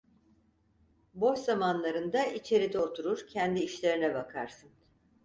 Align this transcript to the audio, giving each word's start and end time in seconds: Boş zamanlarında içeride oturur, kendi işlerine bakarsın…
Boş 1.13 1.39
zamanlarında 1.39 2.25
içeride 2.25 2.79
oturur, 2.79 3.27
kendi 3.27 3.59
işlerine 3.59 4.13
bakarsın… 4.15 4.69